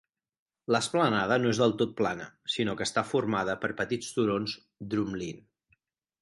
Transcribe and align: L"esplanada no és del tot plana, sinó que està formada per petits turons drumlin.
L"esplanada 0.71 1.35
no 1.43 1.51
és 1.55 1.59
del 1.63 1.75
tot 1.81 1.93
plana, 1.99 2.25
sinó 2.55 2.75
que 2.79 2.87
està 2.87 3.05
formada 3.11 3.57
per 3.65 3.71
petits 3.83 4.09
turons 4.17 4.57
drumlin. 4.95 5.47